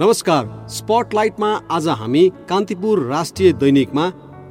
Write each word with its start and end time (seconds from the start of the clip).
नमस्कार 0.00 0.46
स्पटलाइटमा 0.68 1.48
आज 1.70 1.86
हामी 1.88 2.28
कान्तिपुर 2.48 3.02
राष्ट्रिय 3.06 3.52
दैनिकमा 3.52 4.08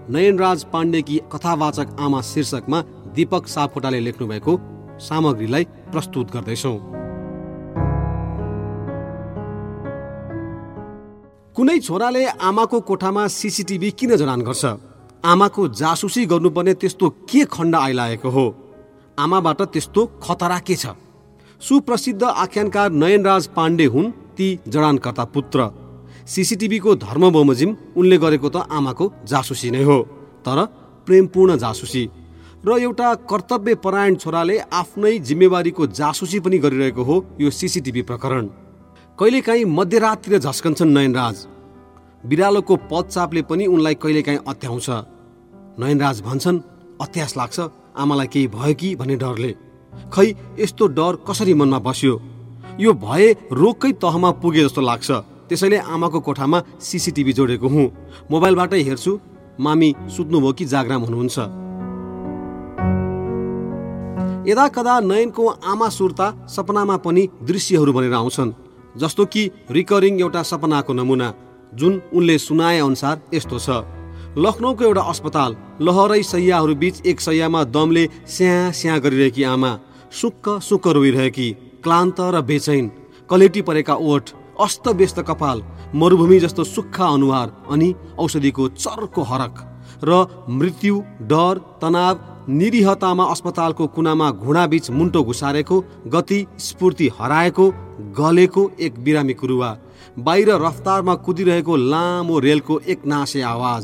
नयनराज 0.09 0.63
पाण्डेकी 0.63 1.19
कथावाचक 1.31 1.87
आमा 1.99 2.21
शीर्षकमा 2.21 2.81
दीपक 3.15 3.47
सापकोटाले 3.47 3.99
लेख्नु 3.99 4.27
भएको 4.27 4.55
सामग्रीलाई 4.99 5.63
प्रस्तुत 5.91 6.31
गर्दैछौँ। 6.31 6.77
कुनै 11.55 11.79
छोराले 11.79 12.25
आमाको 12.25 12.81
कोठामा 12.81 13.27
सिसिटिभी 13.27 13.91
किन 13.91 14.15
जडान 14.15 14.41
गर्छ? 14.41 14.65
आमाको 15.25 15.67
जासुसी 15.67 16.25
गर्नुपर्ने 16.25 16.73
त्यस्तो 16.73 17.09
के 17.09 17.45
खण्ड 17.45 17.75
आइलागेको 17.75 18.29
हो? 18.29 18.47
आमाबाट 19.19 19.61
त्यस्तो 19.61 20.05
खतरा 20.23 20.59
के 20.59 20.75
छ? 20.75 20.95
सुप्रसिद्ध 21.61 22.23
आख्यानकार 22.23 22.91
नयनराज 22.91 23.47
पाण्डे 23.47 23.85
हुन् 23.85 24.11
ती 24.37 24.47
जडानकर्ता 24.67 25.23
पुत्र। 25.25 25.69
सिसिटिभीको 26.25 26.95
धर्म 26.95 27.29
बमोजिम 27.29 27.75
उनले 27.97 28.17
गरेको 28.17 28.49
त 28.49 28.67
आमाको 28.71 29.11
जासुसी 29.27 29.71
नै 29.71 29.83
हो 29.83 29.97
तर 30.45 30.57
प्रेमपूर्ण 31.07 31.57
जासुसी। 31.57 32.03
र 32.65 32.77
एउटा 32.79 33.13
कर्तव्य 33.29 33.75
परायण 33.75 34.15
छोराले 34.15 34.57
आफ्नै 34.73 35.17
जिम्मेवारीको 35.19 35.87
जासुसी 35.91 36.39
पनि 36.39 36.57
गरिरहेको 36.57 37.03
हो 37.03 37.15
यो 37.41 37.49
सिसिटिभी 37.51 38.01
प्रकरण। 38.01 38.45
कहिलेकाहीँ 39.19 39.65
मध्यराततिर 39.67 40.37
झस्कन्छन् 40.39 40.93
नयनराज। 40.93 41.37
बिरालोको 42.23 42.75
पदचापले 42.91 43.41
पनि 43.43 43.65
उनलाई 43.67 43.95
कहिलेकाहीँ 43.95 44.39
अत्याउँछ। 44.47 44.89
नयनराज 45.79 46.21
भन्छन् 46.21 46.63
अत्यास 47.01 47.37
लाग्छ 47.37 47.59
आमालाई 47.97 48.27
केही 48.27 48.47
भयो 48.47 48.73
कि? 48.73 48.95
भन्ने 48.95 49.15
डरले। 49.15 49.51
खै 50.13 50.27
यस्तो 50.59 50.87
डर 50.87 51.13
कसरी 51.27 51.53
मनमा 51.53 51.79
बस्यो? 51.79 52.13
यो 52.79 52.93
भए 52.93 53.31
रोगकै 53.51 53.91
तहमा 54.01 54.31
पुगे 54.41 54.63
जस्तो 54.63 54.81
लाग्छ। 54.81 55.11
त्यसैले 55.49 55.77
आमाको 55.77 56.19
कोठामा 56.19 56.59
सिसिटिभी 56.79 57.33
जोडेको 57.33 57.67
हुँ। 57.67 57.85
मोबाइलबाटै 58.31 58.81
हेर्छु। 58.81 59.19
मामी 59.59 59.89
सुत्नुभयो 60.09 60.51
कि 60.53 60.65
जागराम 60.65 61.01
हुनुहुन्छ। 61.01 61.37
यदा 64.49 64.67
कदा 64.67 64.99
नयनको 64.99 65.43
आमा 65.47 65.89
सुर्ता 65.89 66.27
सपनामा 66.47 66.97
पनि 66.97 67.29
दृश्यहरू 67.43 67.93
बनेर 67.93 68.13
आउँछन्। 68.13 68.51
जस्तो 68.97 69.25
कि 69.25 69.51
रिकरिङ 69.71 70.19
एउटा 70.19 70.41
सपनाको 70.43 70.93
नमुना 70.93 71.33
जुन 71.73 72.01
उनले 72.13 72.37
सुनाए 72.37 72.79
अनुसार 72.79 73.21
यस्तो 73.33 73.57
छ। 73.59 73.69
लखनौको 74.37 74.83
एउटा 74.83 75.01
अस्पताल 75.01 75.55
लहरै 75.81 76.21
सैयाहरू 76.23 76.75
बीच 76.75 77.05
एक 77.05 77.21
सैयामा 77.21 77.63
दमले 77.63 78.09
स्या 78.27 78.71
स्या 78.71 78.97
गरिरहेकी 78.97 79.43
आमा 79.43 79.71
सुक्क 80.11 80.49
सुक्क 80.61 80.87
रोइरहेकी। 80.87 81.49
क्लान्त 81.83 82.21
र 82.33 82.41
बेचैन 82.43 82.91
कलेटी 83.29 83.61
परेका 83.61 83.95
ओठ 84.11 84.29
अस्त 84.61 84.87
व्यस्त 84.97 85.19
कपाल 85.27 85.63
मरुभूमि 85.95 86.39
जस्तो 86.39 86.63
सुक्खा 86.65 87.07
अनुहार 87.09 87.51
अनि 87.71 87.93
औषधिको 88.19 88.67
चर्को 88.75 89.21
हरक 89.31 89.55
र 90.03 90.25
मृत्यु 90.49 91.01
डर 91.31 91.57
तनाव 91.81 92.19
निरीहतामा 92.49 93.25
अस्पतालको 93.31 93.87
कुनामा 93.87 94.29
घुँडाबीच 94.31 94.89
मुन्टो 94.91 95.23
घुसारेको 95.23 95.79
गति 96.07 96.45
स्फूर्ति 96.59 97.09
हराएको 97.19 97.69
गलेको 98.19 98.69
एक 98.79 99.03
बिरामी 99.03 99.33
कुरुवा 99.33 99.77
बाहिर 100.19 100.49
रफ्तारमा 100.61 101.15
कुदिरहेको 101.25 101.75
लामो 101.75 102.39
रेलको 102.39 102.79
एक 102.87 103.05
नासे 103.05 103.41
आवाज। 103.41 103.83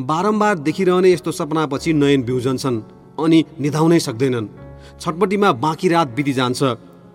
बारम्बार 0.00 0.58
देखिरहने 0.58 1.12
यस्तो 1.12 1.32
सपनापछि 1.32 1.92
नयन 1.92 2.22
बिउजन्छन् 2.22 2.80
अनि 3.20 3.44
निधाउनै 3.60 3.98
सक्दैनन्। 3.98 4.48
छटपट्टिमा 5.00 5.52
बाँकी 5.64 5.88
रात 5.88 6.08
बिति 6.16 6.32
जान्छ 6.32 6.62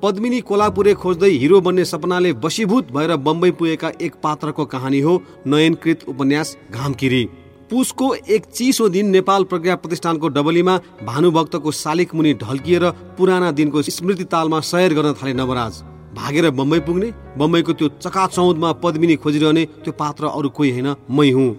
पद्मिनी 0.02 0.40
कोलापुरे 0.42 0.94
खोज्दै 0.94 1.30
हिरो 1.34 1.60
बन्ने 1.62 1.84
सपनाले 1.86 2.32
वशीभूत 2.44 2.92
भएर 2.92 3.16
बम्बई 3.18 3.52
पुगेका 3.52 3.90
एक 4.02 4.16
पात्रको 4.24 4.66
कहानी 4.68 5.00
हो 5.00 5.14
नयनकृत 5.48 6.04
उपन्यास 6.08 6.58
घामकिरी। 6.72 7.24
पुसको 7.70 8.14
एक 8.28 8.46
चिसो 8.48 8.90
दिन 8.90 9.10
नेपाल 9.10 9.44
प्रज्ञा 9.44 9.76
प्रतिष्ठानको 9.76 10.28
डबलीमा 10.30 10.78
भानुभक्तको 11.04 11.72
शालिक 11.74 12.16
मुनि 12.16 12.34
ढल्किएर 12.44 12.90
पुराना 13.18 13.52
दिनको 13.52 13.82
स्मृति 13.90 14.24
तालमा 14.26 14.60
सयर 14.62 14.94
गर्न 14.94 15.14
थाले 15.14 15.34
नवराज। 15.34 15.82
भागेर 16.16 16.50
बम्बई 16.54 16.80
पुग्ने 16.80 17.14
बम्बईको 17.38 17.74
त्यो 17.74 17.88
चकाचौधमा 17.98 18.72
पद्मिनी 18.84 19.16
खोजिरहने 19.18 19.66
त्यो 19.84 19.92
पात्र 20.00 20.26
अरू 20.30 20.50
कोही 20.52 20.72
होइन 20.72 20.96
मै 21.10 21.30
हुँ। 21.32 21.52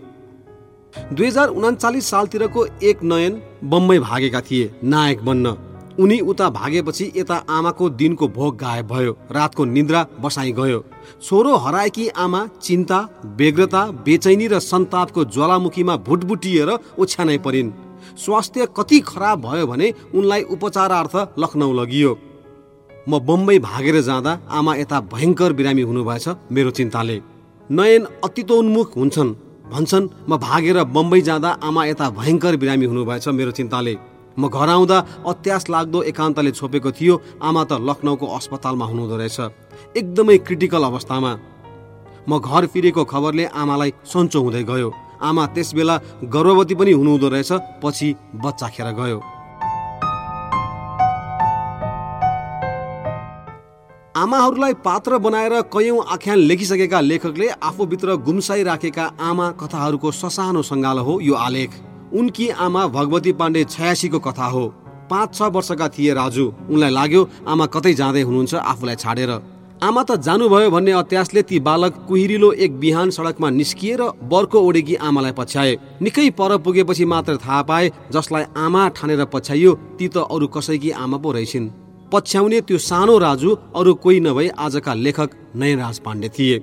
दुई 1.12 1.26
हजार 1.26 1.48
उनाचालिस 1.50 2.10
सालतिरको 2.10 2.66
एक 2.82 3.02
नयन 3.04 3.42
बम्बई 3.64 3.98
भागेका 4.00 4.40
थिए 4.40 4.70
नायक 4.84 5.24
बन्न। 5.24 5.58
उनी 5.98 6.18
उता 6.20 6.48
भागेपछि 6.50 7.12
यता 7.16 7.36
आमाको 7.48 7.88
दिनको 7.90 8.28
भोग 8.28 8.56
गायब 8.56 8.86
भयो। 8.86 9.12
रातको 9.32 9.64
निद्रा 9.64 10.06
बसाइ 10.20 10.52
गयो। 10.52 10.84
छोरो 11.22 11.56
हराएकी 11.56 12.08
आमा 12.16 12.46
चिन्ता 12.62 12.98
बेग्रता 13.36 13.82
बेचैनी 14.06 14.46
र 14.46 14.58
सन्तापको 14.60 15.24
ज्वालामुखीमा 15.24 15.96
भुटभुटिएर 15.96 16.70
ओछ्यानै 16.98 17.38
परिन्। 17.38 17.72
स्वास्थ्य 18.16 18.66
कति 18.76 19.00
खराब 19.00 19.40
भयो 19.40 19.66
भने 19.66 19.92
उनलाई 20.14 20.42
उपचारार्थ 20.42 21.16
लखनऊ 21.38 21.72
लगियो। 21.72 22.18
म 23.08 23.18
बम्बई 23.18 23.58
भागेर 23.58 24.00
जाँदा 24.00 24.38
आमा 24.50 24.74
यता 24.76 25.00
भयङ्कर 25.12 25.52
बिरामी 25.52 25.82
हुनुभएछ 25.82 26.28
मेरो 26.52 26.70
चिन्ताले। 26.70 27.20
नयन 27.70 28.06
अतितोन्मुख 28.24 28.96
हुन्छन्। 28.96 29.34
भन्छन् 29.72 30.08
म 30.28 30.36
भागेर 30.38 30.84
बम्बई 30.84 31.20
जाँदा 31.20 31.50
आमा 31.62 31.84
यता 31.84 32.10
भयङ्कर 32.10 32.56
बिरामी 32.56 32.86
हुनुभएछ 32.86 33.28
मेरो 33.28 33.50
चिन्ताले। 33.50 33.94
म 34.38 34.48
घर 34.48 34.68
आउँदा 34.68 34.98
अत्यास 35.26 35.64
लाग्दो 35.70 36.02
एकान्तले 36.10 36.50
छोपेको 36.54 36.90
थियो 36.94 37.14
आमा 37.42 37.62
त 37.64 37.82
लखनऊको 37.82 38.26
अस्पतालमा 38.38 38.86
हुनुहुँदो 38.86 39.16
रहेछ। 39.18 39.38
एकदमै 39.98 40.36
क्रिटिकल 40.46 40.82
अवस्थामा। 40.84 41.32
म 42.28 42.38
घर 42.38 42.66
फिरेको 42.70 43.04
खबरले 43.04 43.44
आमालाई 43.52 43.90
सन्चो 44.06 44.38
हुँदै 44.40 44.62
गयो। 44.62 44.90
आमा 45.18 45.46
त्यस 45.54 45.74
बेला 45.74 45.96
गर्भवती 46.30 46.74
पनि 46.78 46.92
हुनुहुँदो 46.92 47.28
रहेछ 47.28 47.52
पछि 47.82 48.14
बच्चा 48.36 48.68
खेर 48.68 48.90
गयो। 48.94 49.18
आमाहरूलाई 54.16 54.74
पात्र 54.86 55.18
बनाएर 55.18 55.54
कैयौँ 55.74 56.04
आख्यान 56.14 56.38
लेखिसकेका 56.38 57.00
लेखकले 57.00 57.48
आफूभित्र 57.48 58.16
गुम्साइराखेका 58.22 59.04
आमा 59.20 59.50
कथाहरूको 59.60 60.10
ससानो 60.12 60.62
सङ्गालो 60.62 61.02
हो 61.02 61.20
यो 61.20 61.34
आलेख। 61.36 61.70
उनकी 62.12 62.48
आमा 62.48 62.86
भगवती 62.88 63.32
पाण्डे 63.32 63.64
छयासीको 63.64 64.18
कथा 64.18 64.46
हो। 64.46 64.66
पाँच 65.10 65.34
छ 65.34 65.42
वर्षका 65.54 65.88
थिए 65.88 66.12
राजु। 66.14 66.46
उनलाई 66.70 66.90
लाग्यो 66.90 67.28
आमा 67.48 67.66
कतै 67.66 67.94
जाँदै 67.94 68.22
हुनुहुन्छ 68.22 68.54
आफूलाई 68.54 68.96
छाडेर। 68.96 69.30
आमा 69.78 70.02
त 70.02 70.16
जानुभयो 70.18 70.70
भन्ने 70.70 70.92
अत्यासले 70.92 71.42
ती 71.42 71.58
बालक 71.60 71.92
कुहिरिलो 72.08 72.50
एक 72.54 72.78
बिहान 72.78 73.10
सडकमा 73.10 73.48
निस्किएर 73.50 74.02
बर्को 74.26 74.58
ओडेकी 74.58 74.94
आमालाई 74.98 75.32
पछ्याए। 75.32 75.76
निकै 76.02 76.30
पर 76.30 76.56
पुगेपछि 76.58 77.04
मात्र 77.04 77.36
थाहा 77.36 77.62
पाए 77.62 77.90
जसलाई 78.12 78.44
आमा 78.56 78.88
ठानेर 78.96 79.24
पछ्याइयो 79.24 79.72
ती 79.98 80.08
त 80.08 80.16
अरू 80.26 80.46
कसैकी 80.46 80.90
आमा 80.98 81.18
पो 81.18 81.32
रहेछन्। 81.32 81.70
पछ्याउने 82.12 82.60
त्यो 82.60 82.78
सानो 82.80 83.18
राजु 83.18 83.50
अरू 83.76 83.94
कोही 83.94 84.20
नभई 84.20 84.48
आजका 84.58 84.94
लेखक 84.94 85.30
नयनराज 85.56 85.98
पाण्डे 86.00 86.28
थिए। 86.28 86.56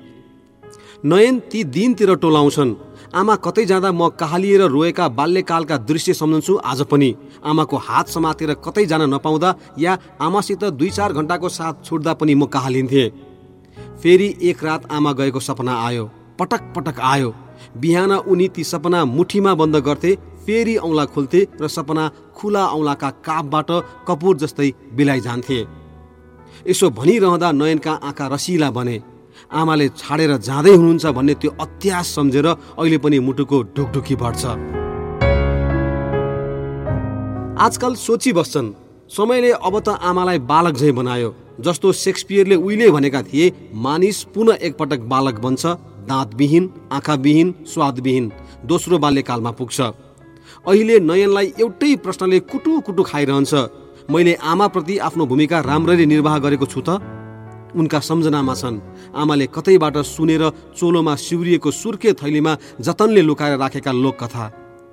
नयन 1.05 1.39
ती 1.51 1.63
दिनतिर 1.65 2.15
टोलाउँछन्। 2.15 2.75
आमा 3.15 3.35
कतै 3.35 3.63
जाँदा 3.65 3.91
म 3.91 4.07
कहालिएर 4.19 4.61
रोएका 4.67 5.07
बाल्यकालका 5.09 5.75
दृश्य 5.87 6.13
सम्झन्छु 6.13 6.55
आज 6.61 6.81
पनि। 6.91 7.09
आमाको 7.43 7.77
हात 7.79 8.07
समातेर 8.09 8.53
कतै 8.59 8.85
जान 8.85 9.01
नपाउँदा 9.09 9.53
या 9.79 9.97
आमासित 10.19 10.63
दुई 10.75 10.89
चार 10.89 11.13
घन्टाको 11.13 11.49
साथ 11.49 11.73
छुट्दा 11.85 12.13
पनि 12.13 12.35
म 12.35 12.45
कहालिन्थेँ। 12.51 13.09
फेरि 14.03 14.27
एक 14.43 14.63
रात 14.63 14.91
आमा 14.91 15.11
गएको 15.13 15.39
सपना 15.39 15.73
आयो 15.85 16.09
पटक 16.39 16.61
पटक 16.75 16.99
आयो। 17.05 17.33
बिहान 17.79 18.11
उनी 18.11 18.47
ती 18.51 18.63
सपना 18.65 19.05
मुठीमा 19.07 19.53
बन्द 19.55 19.75
गर्थे 19.87 20.15
फेरि 20.45 20.75
औँला 20.77 21.05
खुल्थे 21.15 21.47
र 21.61 21.67
सपना 21.69 22.11
खुला 22.35 22.65
औँलाका 22.67 23.09
कापबाट 23.23 23.71
कपुर 24.07 24.37
जस्तै 24.37 24.71
बिलाइ 24.91 25.19
जान्थे 25.21 25.59
यसो 26.67 26.89
भनिरहँदा 26.91 27.51
नयनका 27.53 27.93
आँखा 28.03 28.27
रसिला 28.27 28.71
बने। 28.71 28.97
आमाले 29.51 29.87
छाडेर 29.97 30.31
जाँदै 30.37 30.73
हुनुहुन्छ 30.75 31.05
भन्ने 31.05 31.33
त्यो 31.41 31.51
अत्यास 31.61 32.15
सम्झेर 32.15 32.47
अहिले 32.47 32.97
पनि 32.97 33.19
मुटुको 33.19 33.61
ढुकढुकी 33.75 34.15
बढ्छ। 34.15 34.43
आजकल 37.65 37.93
सोची 37.95 38.31
बस्छन् 38.33 38.73
समयले 39.09 39.51
अब 39.51 39.79
त 39.79 39.89
आमालाई 40.01 40.39
बालक 40.51 40.75
झै 40.75 40.91
बनायो 40.91 41.33
जस्तो 41.65 41.91
सेक्सपियरले 41.95 42.55
उहिले 42.55 42.89
भनेका 42.91 43.21
थिए 43.23 43.51
मानिस 43.73 44.23
पुनः 44.33 44.57
एकपटक 44.61 45.01
बालक 45.13 45.39
बन्छ 45.39 45.65
दाँतविहीन 46.09 46.69
आँखाविहीन 46.91 47.53
स्वादविहीन 47.73 48.31
दोस्रो 48.65 48.97
बाल्यकालमा 48.97 49.51
पुग्छ। 49.51 49.81
अहिले 50.67 50.99
नयनलाई 50.99 51.53
एउटै 51.59 51.95
प्रश्नले 52.03 52.39
कुटु 52.51 52.79
कुटु 52.81 53.03
खाइरहन्छ 53.03 53.53
मैले 54.11 54.33
आमाप्रति 54.43 54.97
आफ्नो 55.07 55.25
भूमिका 55.25 55.59
राम्ररी 55.61 56.05
निर्वाह 56.05 56.37
गरेको 56.39 56.65
छु 56.65 56.81
त? 56.81 56.99
उनका 57.75 57.99
सम्झनामा 57.99 58.53
छन्। 58.55 58.79
आमाले 59.13 59.45
कतैबाट 59.47 59.97
सुनेर 60.07 60.43
चोलोमा 60.77 61.15
सिउरिएको 61.17 61.71
सुर्के 61.73 62.13
थैलीमा 62.13 62.57
जतनले 62.81 63.21
लुकाएर 63.21 63.57
राखेका 63.57 63.91
लोककथा 63.93 64.45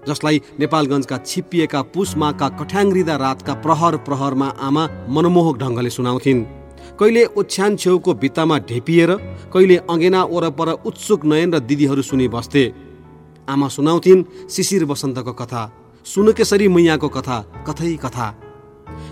जसलाई 0.09 0.41
नेपालगञ्जका 0.61 1.17
छिप्पिएका 1.19 1.81
पुसमाका 1.95 2.49
कठ्याङ्ग्रिँदा 2.59 3.17
रातका 3.17 3.55
प्रहर 3.65 3.97
प्रहरमा 4.07 4.49
आमा 4.61 4.89
मनमोहक 5.09 5.57
ढङ्गले 5.59 5.91
सुनाउँथिन्। 5.91 6.41
कहिले 6.99 7.25
ओछ्यान 7.39 7.77
छेउको 7.77 8.15
भित्तामा 8.15 8.59
ढेपिएर 8.69 9.11
कहिले 9.53 9.77
अँगेना 9.87 10.23
वरपर 10.25 10.69
उत्सुक 10.83 11.25
नयन 11.25 11.55
र 11.55 11.59
दिदीहरू 11.61 12.03
सुनि 12.03 12.29
बस्थे। 12.29 12.65
आमा 13.49 13.69
सुनाउँथिन् 13.69 14.25
शिशिर 14.51 14.85
बसन्तको 14.85 15.33
कथा 15.33 15.63
सुनकेसरी 16.07 16.69
मैयाको 16.69 17.09
कथा 17.09 17.39
कथै 17.69 17.95
कथा। 17.97 18.27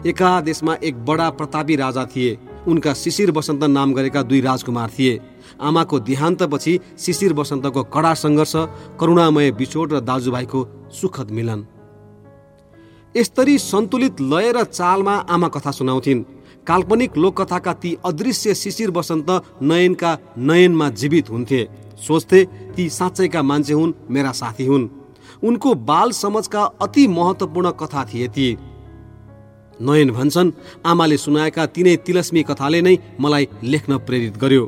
एका 0.06 0.40
देशमा 0.40 0.74
एक 0.82 1.04
बडा 1.06 1.28
प्रतापी 1.30 1.76
राजा 1.76 2.04
थिए। 2.06 2.38
उनका 2.66 2.94
शिशिर 2.94 3.30
बसन्त 3.30 3.64
नाम 3.64 3.92
गरेका 3.94 4.22
दुई 4.22 4.40
राजकुमार 4.40 4.90
थिए। 4.90 5.20
आमाको 5.60 6.00
देहान्तपछि 6.00 6.80
शिशिर 6.98 7.32
बसन्तको 7.32 7.82
कडा 7.84 8.14
सङ्घर्ष 8.14 8.52
करुणामय 9.00 9.50
बिछोड 9.50 9.92
र 9.92 10.00
दाजुभाइको 10.00 10.66
सुखद 10.92 11.30
मिलन। 11.30 11.66
यस्तरी 13.16 13.58
सन्तुलित 13.58 14.20
लय 14.20 14.52
र 14.52 14.64
चालमा 14.64 15.14
आमा 15.14 15.48
कथा 15.48 15.70
सुनाउँथिन्। 15.70 16.22
काल्पनिक 16.66 17.16
लोककथाका 17.16 17.72
ती 17.72 17.96
अदृश्य 18.04 18.54
शिशिर 18.54 18.90
बसन्त 18.90 19.30
नयनका 19.62 20.18
नयनमा 20.38 20.88
जीवित 20.90 21.30
हुन्थे। 21.30 21.68
सोच्थे 22.06 22.44
ती 22.44 22.88
साँच्चैका 22.88 23.42
मान्छे 23.42 23.72
हुन् 23.72 23.92
मेरा 24.10 24.32
साथी 24.32 24.66
हुन्। 24.66 24.88
उनको 25.42 25.74
बाल 25.74 26.10
समाजका 26.10 26.62
अति 26.62 27.06
महत्वपूर्ण 27.08 27.70
कथा 27.70 28.04
थिए 28.04 28.28
ती। 28.28 28.56
नयन 29.80 30.10
भन्छन्। 30.10 30.52
आमाले 30.86 31.16
सुनाएका 31.16 31.66
तिनै 31.66 31.96
तिलस्मी 31.96 32.42
कथाले 32.42 32.80
नै 32.82 32.96
मलाई 33.20 33.48
लेख्न 33.62 33.98
प्रेरित 33.98 34.36
गर्यो। 34.36 34.64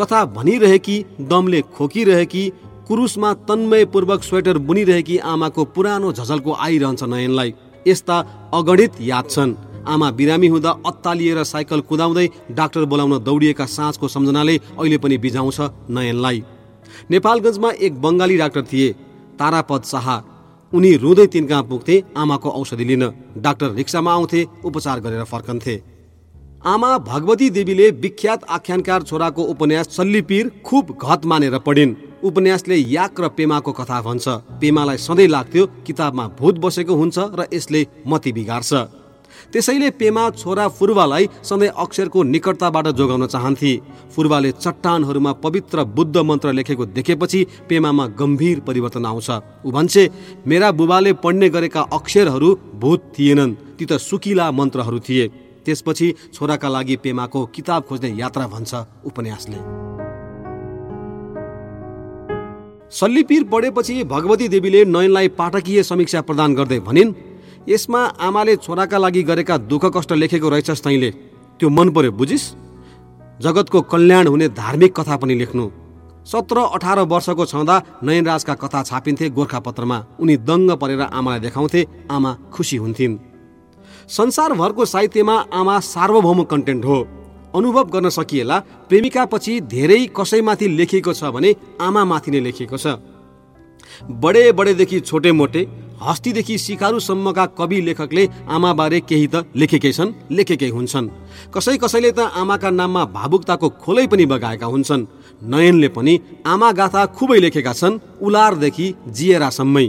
कथा 0.00 0.24
भनिरहेकी 0.24 0.96
दमले 1.20 1.60
खोकिरहेकी 1.76 2.44
कुरुसमा 2.88 3.32
तन्मयपूर्वक 3.48 4.22
स्वेटर 4.22 4.58
बुनिरहेकी 4.58 5.16
आमाको 5.26 5.64
पुरानो 5.64 6.12
झझल्को 6.12 6.52
आइरहन्छ 6.52 7.02
नयनलाई। 7.04 7.54
यस्ता 7.86 8.16
अगणित 8.54 9.00
याद 9.00 9.30
छन्। 9.30 9.54
आमा 9.88 10.10
बिरामी 10.10 10.46
हुँदा 10.46 10.70
अत्तालिएर 10.86 11.42
साइकल 11.44 11.80
कुदाउँदै 11.80 12.26
डाक्टर 12.50 12.84
बोलाउन 12.84 13.18
दौडिएका 13.24 13.66
साँझको 13.66 14.08
सम्झनाले 14.08 14.56
अहिले 14.56 14.98
पनि 14.98 15.18
बिझाउँछ 15.18 15.60
नयनलाई। 15.90 16.42
नेपालगञ्जमा 17.10 17.70
एक 17.70 18.00
बङ्गाली 18.00 18.36
डाक्टर 18.36 18.62
थिए 18.62 18.92
तारापद 19.38 19.82
शाह। 19.84 20.08
उनी 20.72 20.90
रुँदै 20.96 21.26
तिनका 21.26 21.60
पुग्थे 21.62 21.94
आमाको 22.16 22.48
औषधि 22.50 22.84
लिन। 22.84 23.04
डाक्टर 23.38 23.70
रिक्सामा 23.72 24.12
आउँथे 24.12 24.40
उपचार 24.64 25.00
गरेर 25.00 25.24
फर्कन्थे। 25.24 25.76
आमा 26.64 26.90
भगवती 27.00 27.48
देवीले 27.50 27.90
विख्यात 28.02 28.44
आख्यानकार 28.50 29.02
छोराको 29.02 29.42
उपन्यास 29.44 29.88
सल्लीपीर 29.96 30.50
खुब 30.66 30.96
घत 30.98 31.24
मानेर 31.24 31.58
पढिन्। 31.58 31.94
उपन्यासले 32.22 32.76
याक 32.76 33.20
र 33.20 33.28
पेमाको 33.30 33.72
कथा 33.72 34.00
भन्छ। 34.02 34.28
पेमालाई 34.60 34.96
सधैँ 34.98 35.28
लाग्थ्यो 35.28 35.66
किताबमा 35.86 36.26
भूत 36.38 36.58
बसेको 36.58 36.94
हुन्छ 36.94 37.18
र 37.18 37.46
यसले 37.52 37.86
मती 38.06 38.32
बिगार्छ। 38.32 38.72
त्यसैले 39.52 39.90
पेमा 39.90 40.28
छोरा 40.32 40.66
फुर्वालाई 40.68 41.28
सधैँ 41.42 41.68
अक्षरको 41.76 42.22
निकटताबाट 42.24 42.86
जोगाउन 42.88 43.26
चाहन्थे। 43.26 43.72
फुर्वाले 44.16 44.52
चट्टानहरूमा 44.54 45.32
पवित्र 45.44 45.84
बुद्ध 45.84 46.16
मन्त्र 46.18 46.52
लेखेको 46.52 46.86
देखेपछि 46.88 47.46
पेमामा 47.68 48.06
गम्भीर 48.18 48.60
परिवर्तन 48.60 49.06
आउँछ। 49.06 49.30
ऊ 49.66 49.70
भन्छे 49.70 50.08
मेरा 50.46 50.70
बुबाले 50.72 51.12
पढ्ने 51.14 51.48
गरेका 51.48 51.80
अक्षरहरू 51.92 52.54
भूत 52.74 53.12
थिएनन् 53.18 53.54
ती 53.78 53.84
त 53.84 53.98
सुकिला 54.00 54.50
मन्त्रहरू 54.50 54.98
थिए। 55.00 55.28
त्यसपछि 55.64 56.14
छोराका 56.34 56.68
लागि 56.68 56.96
पेमाको 56.96 57.44
किताब 57.46 57.82
खोज्ने 57.82 58.08
यात्रा 58.18 58.46
भन्छ। 58.46 58.74
उपन्यासले। 59.04 59.58
सल्लीपीर 62.90 63.44
पढेपछि 63.44 64.04
भगवती 64.04 64.48
देवीले 64.48 64.84
नयनलाई 64.84 65.28
पाठकीय 65.28 65.82
समीक्षा 65.82 66.20
प्रदान 66.20 66.54
गर्दै 66.54 66.78
भनिन् 66.80 67.12
यसमा 67.68 68.00
आमाले 68.18 68.56
छोराका 68.56 68.98
लागि 68.98 69.22
गरेका 69.22 69.56
दुःख 69.70 69.84
कष्ट 69.96 70.12
लेखेको 70.12 70.48
रहेछस् 70.48 70.84
तैँले। 70.84 71.10
त्यो 71.60 71.68
मन 71.68 71.88
पर्यो 71.90 72.12
बुझिस्? 72.12 72.44
जगतको 73.40 73.80
कल्याण 73.82 74.26
हुने 74.26 74.48
धार्मिक 74.50 74.92
कथा 74.96 75.16
पनि 75.16 75.34
लेख्नु। 75.34 75.70
सत्र 76.26 76.58
अठार 76.74 76.98
वर्षको 77.04 77.44
छँदा 77.46 77.76
नयनराजका 78.02 78.54
कथा 78.54 78.82
छापिन्थे 78.82 79.28
गोर्खापत्रमा 79.30 79.98
उनी 80.20 80.36
दङ्ग 80.38 80.70
परेर 80.76 81.00
आमालाई 81.02 81.40
देखाउँथे 81.40 81.86
आमा 82.10 82.32
खुसी 82.52 82.76
हुन्थिन्। 82.76 83.18
संसारभरको 84.08 84.84
साहित्यमा 84.84 85.36
आमा 85.52 85.78
सार्वभौम 85.80 86.42
कन्टेन्ट 86.44 86.84
हो। 86.84 86.98
अनुभव 87.54 87.84
गर्न 87.84 88.08
सकिएला 88.08 88.58
प्रेमिकापछि 88.88 89.60
धेरै 89.66 90.00
कसैमाथि 90.16 90.68
लेखिएको 90.68 91.12
छ 91.12 91.24
भने 91.32 91.54
आमामाथि 91.80 92.30
नै 92.30 92.40
लेखिएको 92.40 92.76
छ। 92.76 92.86
बडे 94.22 94.52
बडेदेखि 94.52 95.00
छोटे 95.00 95.32
मोटे 95.32 95.62
हस्तीदेखि 96.02 96.56
सिकारुसम्मका 96.58 97.44
कवि 97.58 97.80
लेखकले 97.86 98.24
आमाबारे 98.48 99.00
केही 99.00 99.26
त 99.26 99.44
लेखेकै 99.56 99.92
छन् 99.92 100.12
लेखेकै 100.30 100.68
हुन्छन्। 100.70 101.10
कसै 101.54 101.76
कसैले 101.82 102.10
त 102.12 102.30
आमाका 102.40 102.70
नाममा 102.70 103.04
भावुकताको 103.16 103.68
खोलै 103.82 104.06
पनि 104.06 104.26
बगाएका 104.26 104.66
हुन्छन्। 104.66 105.06
नयनले 105.42 105.88
पनि 105.96 106.14
आमा 106.46 106.68
गाथा 106.72 107.02
खुबै 107.16 107.38
लेखेका 107.40 107.72
छन् 107.72 108.00
उलारदेखि 108.22 108.86
जिएरासम्मै 109.16 109.86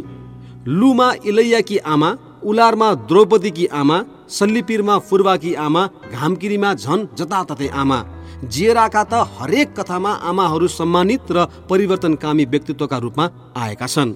लुमा 0.68 1.08
इलैयाकी 1.30 1.78
आमा 1.94 2.10
उलारमा 2.44 2.90
द्रौपदीकी 3.10 3.66
आमा 3.82 3.98
सल्लिपिरमा 4.30 4.96
फुर्वाकी 5.08 5.54
आमा 5.66 5.82
घामकिरीमा 6.14 6.74
झन 6.74 7.00
जताततै 7.18 7.68
आमा। 7.82 8.00
जिएराका 8.44 9.04
त 9.04 9.14
हरेक 9.36 9.74
कथामा 9.74 10.12
आमाहरू 10.24 10.68
सम्मानित 10.70 11.32
र 11.32 11.46
परिवर्तनकामी 11.70 12.46
व्यक्तित्वका 12.46 12.98
रूपमा 12.98 13.26
आएका 13.56 13.88
छन्। 13.88 14.16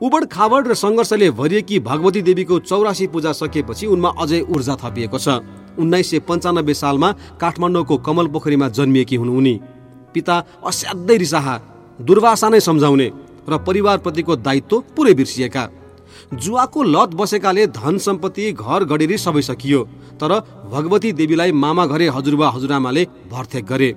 उबड 0.00 0.24
खाबड 0.26 0.68
र 0.68 0.74
सङ्घर्षले 0.74 1.30
भरिएकी 1.30 1.78
भगवती 1.80 2.22
देवीको 2.22 2.58
चौरासी 2.60 3.06
पूजा 3.06 3.32
सकिएपछि 3.32 3.86
उनमा 3.86 4.10
अझै 4.18 4.40
ऊर्जा 4.50 4.74
थपिएको 4.82 5.18
छ। 5.18 5.28
उन्नाइस 5.78 6.10
सय 6.10 6.18
पन्चानब्बे 6.26 6.74
सालमा 6.74 7.10
काठमाडौँको 7.40 7.96
कमल 7.96 8.26
पोखरीमा 8.28 8.68
जन्मिएकी 8.68 9.16
हुन् 9.16 9.36
उनी। 9.38 9.54
पिता 10.14 10.36
असाध्यै 10.66 11.16
रिसाहा 11.16 11.54
दुर्वासा 12.02 12.48
नै 12.48 12.60
सम्झाउने 12.60 13.08
र 13.48 13.52
परिवारप्रतिको 13.62 14.36
दायित्व 14.36 14.80
पुरै 14.96 15.14
बिर्सिएका। 15.14 15.62
जुवाको 16.34 16.82
लत 16.82 17.14
बसेकाले 17.14 17.66
धन 17.68 17.98
सम्पत्ति 17.98 18.52
घर 18.52 18.84
गडेरी 18.84 19.18
सबै 19.18 19.42
सकियो 19.42 19.82
तर 20.20 20.38
भगवती 20.72 21.12
देवीलाई 21.12 21.52
मामा 21.54 21.86
घरे 21.86 22.08
हजुरबा 22.08 22.48
हजुरआमाले 22.50 23.04
भरथेक 23.30 23.64
गरे। 23.66 23.94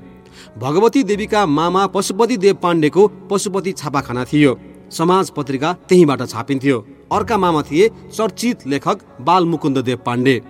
भगवती 0.57 1.03
देवीका 1.03 1.45
मामा 1.45 1.85
पशुपति 1.87 2.37
देव 2.37 2.55
पाण्डेको 2.63 3.07
पशुपति 3.29 3.71
छापाखाना 3.71 4.23
थियो। 4.25 4.57
समाज 4.91 5.29
पत्रिका 5.29 5.71
त्यहीँबाट 5.89 6.21
छापिन्थ्यो। 6.23 6.79
अर्का 7.11 7.37
मामा 7.37 7.61
थिए 7.61 7.89
चर्चित 7.89 8.67
लेखक 8.67 9.05
बाल 9.21 9.45
मुकुन्द 9.45 9.77
देव 9.79 9.99
पाण्डे। 10.05 10.41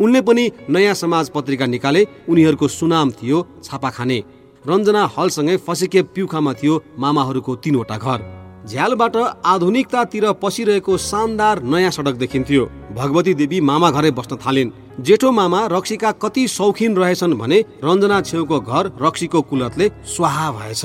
उनले 0.00 0.20
पनि 0.20 0.50
नयाँ 0.70 0.94
समाज 0.94 1.28
पत्रिका 1.28 1.66
निकाले 1.66 2.06
उनीहरूको 2.28 2.68
सुनाम 2.68 3.10
थियो 3.12 3.46
छापाखाने। 3.64 4.18
रञ्जना 4.64 5.08
हलसँगै 5.16 5.56
फसेके 5.56 6.02
प्युखामा 6.04 6.52
थियो 6.52 6.82
मामाहरूको 6.98 7.56
तिनवटा 7.56 7.96
घर। 7.96 8.39
झ्यालबाट 8.68 9.16
आधुनिकतातिर 9.46 10.30
पसिरहेको 10.32 10.96
शानदार 11.00 11.62
नयाँ 11.64 11.90
सडक 11.90 12.14
देखिन्थ्यो। 12.14 12.64
भगवती 12.92 13.34
देवी 13.34 13.60
मामा 13.60 13.90
घरै 13.90 14.10
बस्न 14.10 14.36
थालिन्। 14.36 14.70
जेठो 15.00 15.30
मामा 15.32 15.66
रक्सीका 15.72 16.10
कति 16.12 16.46
शौखिन 16.48 16.96
रहेछन् 16.96 17.34
भने 17.34 17.60
रञ्जना 17.84 18.20
छेउको 18.20 18.60
घर 18.60 18.92
रक्सीको 19.02 19.40
कुलतले 19.42 19.88
स्वाहा 20.06 20.50
भएछ। 20.52 20.84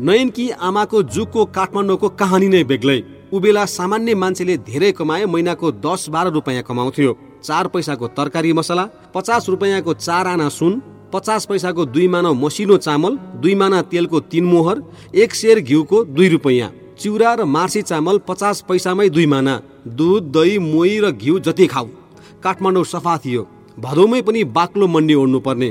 नयनकी 0.00 0.48
आमाको 0.50 1.02
जुगको 1.02 1.44
काठमाडौँको 1.50 2.08
कहानी 2.14 2.48
नै 2.48 2.62
बेग्लै। 2.64 3.02
उबेला 3.32 3.64
सामान्य 3.66 4.14
मान्छेले 4.14 4.56
धेरै 4.62 4.92
कमाए 4.92 5.26
महिनाको 5.26 5.72
दस 5.82 6.08
बाह्र 6.08 6.30
रुपियाँ 6.30 6.62
कमाउँथ्यो। 6.62 7.18
चार 7.42 7.66
पैसाको 7.68 8.06
तरकारी 8.08 8.52
मसला 8.52 8.88
पचास 9.14 9.48
रुपियाँको 9.48 9.94
चार 9.96 10.26
आना 10.28 10.48
सुन 10.48 10.80
पचास 11.12 11.46
पैसाको 11.46 11.84
दुई 11.86 12.08
माना 12.08 12.32
मसिनो 12.34 12.76
चामल 12.78 13.18
दुई 13.42 13.54
माना 13.54 13.82
तेलको 13.82 14.20
तिन 14.22 14.44
मोहर 14.44 14.82
एक 15.14 15.34
सेर 15.34 15.60
घिउको 15.60 16.04
दुई 16.06 16.28
रुपियाँ। 16.28 16.70
चिउरा 16.98 17.32
र 17.34 17.44
मार्सी 17.46 17.82
चामल 17.82 18.18
पचास 18.28 18.60
पैसामै 18.68 19.08
दुई 19.08 19.26
माना। 19.26 19.54
दुध 19.88 20.30
दही 20.32 20.58
मोही 20.60 20.98
र 21.00 21.10
घिउ 21.12 21.38
जति 21.38 21.66
खाऊ। 21.66 21.88
काठमाडौँ 22.42 22.84
सफा 22.84 23.16
थियो। 23.18 23.42
भदौमै 23.78 24.20
पनि 24.22 24.44
बाक्लो 24.56 24.86
मन्डी 24.86 25.14
ओढ्नु 25.14 25.40
पर्ने 25.40 25.70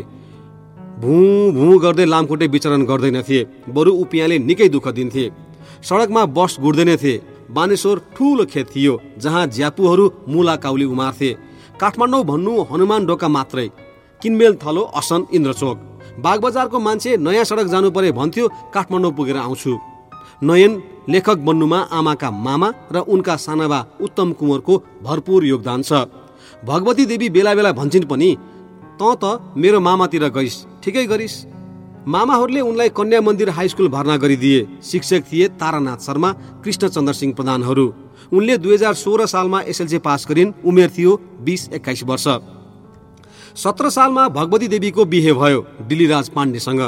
भू 1.01 1.15
भू 1.51 1.77
गर्दै 1.79 2.05
लामखुट्टे 2.05 2.47
विचरण 2.47 2.83
गर्दैनथे 2.85 3.39
बरु 3.69 3.91
उपियाँले 3.93 4.37
निकै 4.39 4.67
दुःख 4.69 4.87
दिन्थे। 4.97 5.25
सडकमा 5.83 6.25
बस 6.27 6.57
गुड्दैनथे 6.61 7.13
बानेश्वर 7.51 7.97
ठुलो 8.15 8.45
खेत 8.45 8.67
थियो 8.75 8.93
जहाँ 9.17 9.45
ज्यापुहरू 9.47 10.05
मुला 10.27 10.55
काउली 10.55 10.85
उमार्थे। 10.85 11.29
काठमाडौँ 11.81 12.23
भन्नु 12.23 12.53
हनुमान 12.71 13.05
ढोका 13.05 13.27
मात्रै। 13.27 13.67
किनमेल 14.21 14.53
थलो 14.63 14.81
असन 14.95 15.25
इन्द्रचोक। 15.33 15.77
बागबजारको 16.23 16.79
मान्छे 16.79 17.17
नयाँ 17.17 17.43
सडक 17.43 17.67
जानु 17.73 17.91
परे 17.91 18.11
भन्थ्यो 18.11 18.47
काठमाडौँ 18.73 19.11
पुगेर 19.11 19.37
आउँछु। 19.37 19.73
नयन 20.43 20.71
लेखक 21.09 21.37
बन्नुमा 21.47 21.79
आमाका 21.91 22.29
मामा 22.31 22.69
र 22.91 22.97
उनका 23.05 23.35
सानाबा 23.37 23.79
उत्तम 24.01 24.31
कुँवरको 24.33 24.73
भरपुर 25.03 25.45
योगदान 25.45 25.81
छ। 25.81 26.05
भगवती 26.65 27.05
देवी 27.05 27.29
बेला 27.29 27.53
बेला 27.55 27.71
भन्छन् 27.71 28.09
पनि 28.09 28.29
त 28.99 29.01
त 29.21 29.53
मेरो 29.57 29.79
मामातिर 29.79 30.27
गइस् 30.29 30.63
ठिकै 30.83 31.05
गरिस्। 31.05 31.35
मामाहरूले 32.07 32.61
उनलाई 32.61 32.89
कन्या 32.89 33.21
मन्दिर 33.21 33.49
हाई 33.49 33.67
स्कुल 33.67 33.87
भर्ना 33.89 34.15
गरिदिए। 34.17 34.67
शिक्षक 34.83 35.21
थिए 35.25 35.47
तारानाथ 35.57 35.99
शर्मा 35.99 36.31
कृष्णचन्द्र 36.63 37.13
सिंह 37.13 37.33
प्रधानहरू। 37.33 37.85
उनले 38.33 38.57
दुई 38.57 38.73
हजार 38.73 38.93
सोह्र 38.93 39.25
सालमा 39.25 39.61
एसएलसी 39.63 39.97
पास 39.99 40.25
गरिन् 40.29 40.53
उमेर 40.65 40.89
थियो 40.89 41.11
बिस 41.41 41.69
एक्काइस 41.73 42.03
वर्ष। 42.03 42.27
सत्र 43.55 43.89
सालमा 43.89 44.27
भगवती 44.29 44.67
देवीको 44.67 45.05
बिहे 45.05 45.33
भयो 45.33 45.65
डिलीराज 45.87 46.29
पाण्डेसँग। 46.29 46.81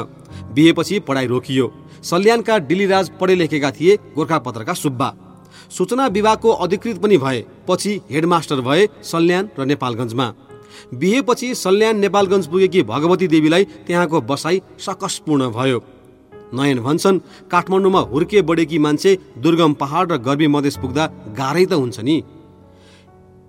बिहेपछि 0.54 0.98
पढाइ 1.00 1.26
रोकियो। 1.26 1.66
सल्यानका 2.02 2.58
डिलीराज 2.58 3.10
पढे 3.20 3.34
लेखेका 3.34 3.70
थिए 3.70 3.96
गोर्खापत्रका 4.14 4.74
सुब्बा। 4.74 5.14
सूचना 5.70 6.06
विभागको 6.06 6.50
अधिकृत 6.50 6.98
पनि 7.02 7.16
भए 7.18 7.44
पछि 7.68 8.00
हेडमास्टर 8.10 8.60
भए 8.60 8.88
सल्यान 9.02 9.48
र 9.58 9.64
नेपालगञ्जमा। 9.64 10.32
बिहेपछि 10.94 11.54
सल्यान 11.54 11.98
नेपालगञ्ज 11.98 12.46
पुगेकी 12.46 12.82
भगवती 12.82 13.28
देवीलाई 13.28 13.64
त्यहाँको 13.86 14.20
बसाई 14.20 14.60
सकसपूर्ण 14.78 15.50
भयो। 15.50 15.82
नयन 16.54 16.78
भन्छन् 16.80 17.18
काठमाडौँमा 17.50 18.00
हुर्के 18.00 18.42
बढेकी 18.42 18.78
मान्छे 18.78 19.18
दुर्गम 19.38 19.72
पहाड 19.74 20.12
र 20.12 20.16
गर्मी 20.18 20.46
मधेस 20.46 20.76
पुग्दा 20.76 21.06
गाह्रै 21.36 21.64
त 21.66 21.72
हुन्छ 21.72 22.00
नि। 22.00 22.22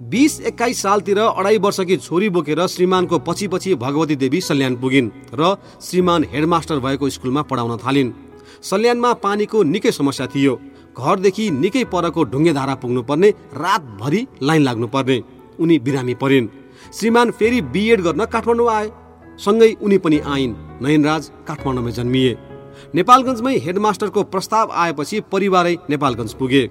बिस 0.02 0.40
एक्काइस 0.42 0.82
सालतिर 0.82 1.20
अढाई 1.20 1.58
वर्षकी 1.58 1.98
छोरी 1.98 2.30
बोकेर 2.30 2.66
श्रीमानको 2.68 3.20
पछि 3.20 3.48
पछि 3.48 3.76
भगवती 3.76 4.16
देवी 4.16 4.42
सल्यान 4.42 4.76
पुगिन् 4.76 5.10
र 5.34 5.56
श्रीमान 5.82 6.24
हेडमास्टर 6.32 6.80
भएको 6.80 7.10
स्कुलमा 7.10 7.42
पढाउन 7.42 7.78
थालिन्। 7.78 8.29
सल्यानमा 8.62 9.14
पानीको 9.14 9.64
निकै 9.64 9.92
समस्या 9.92 10.28
थियो। 10.28 10.60
घरदेखि 10.98 11.50
निकै 11.52 11.84
परको 11.84 12.24
ढुङ्गेधारा 12.24 12.76
पुग्नुपर्ने 12.76 13.30
रातभरि 13.54 14.28
लाइन 14.44 14.62
लाग्नुपर्ने। 14.64 15.24
उनी 15.60 15.80
बिरामी 15.80 16.14
परिन्। 16.14 16.48
श्रीमान 16.94 17.32
फेरि 17.32 17.62
बिएड 17.62 18.02
गर्न 18.02 18.26
काठमाडौँ 18.26 18.70
आए। 18.72 18.92
सँगै 19.40 19.72
उनी 19.82 19.98
पनि 19.98 20.20
आइन्। 20.20 20.56
नयनराज 20.82 21.32
काठमाडौँमै 21.48 21.92
जन्मिए। 21.92 22.38
नेपालगञ्जमै 22.96 23.56
हेडमास्टरको 23.58 24.24
प्रस्ताव 24.24 24.72
आएपछि 24.72 25.20
परिवारै 25.32 25.78
नेपालगञ्ज 25.90 26.34
पुगे। 26.34 26.64